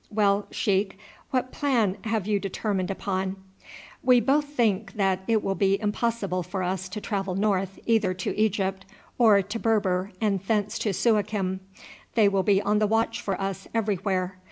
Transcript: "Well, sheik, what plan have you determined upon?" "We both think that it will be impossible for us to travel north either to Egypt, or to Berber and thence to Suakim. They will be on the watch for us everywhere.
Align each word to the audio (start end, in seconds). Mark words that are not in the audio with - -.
"Well, 0.09 0.47
sheik, 0.49 0.97
what 1.29 1.51
plan 1.51 1.95
have 2.05 2.25
you 2.25 2.39
determined 2.39 2.89
upon?" 2.89 3.35
"We 4.01 4.19
both 4.19 4.45
think 4.45 4.93
that 4.93 5.19
it 5.27 5.43
will 5.43 5.53
be 5.53 5.79
impossible 5.79 6.41
for 6.41 6.63
us 6.63 6.89
to 6.89 6.99
travel 6.99 7.35
north 7.35 7.77
either 7.85 8.15
to 8.15 8.35
Egypt, 8.35 8.87
or 9.19 9.43
to 9.43 9.59
Berber 9.59 10.11
and 10.19 10.39
thence 10.39 10.79
to 10.79 10.89
Suakim. 10.91 11.59
They 12.15 12.27
will 12.27 12.41
be 12.41 12.63
on 12.63 12.79
the 12.79 12.87
watch 12.87 13.21
for 13.21 13.39
us 13.39 13.67
everywhere. 13.75 14.37